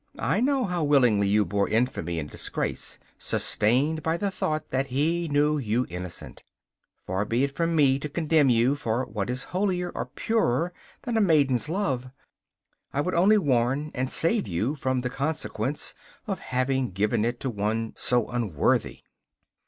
[0.17, 5.27] I know how willingly you bore infamy and disgrace, sustained by the thought that he
[5.27, 6.41] knew you innocent.
[7.05, 11.17] Far be it from me to condemn you, for what is holier or purer than
[11.17, 12.09] a maiden's love?
[12.91, 15.93] I would only warn and save you from the consequence
[16.25, 19.01] of having given it to one so unworthy.